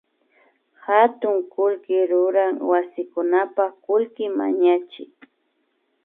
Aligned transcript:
Hatun 0.85 1.37
kullki 1.55 1.97
ruran 2.11 2.55
wasikunapak 2.69 3.71
kullki 3.85 4.25
mañachik 4.37 5.13